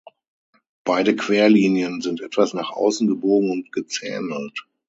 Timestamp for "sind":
2.01-2.21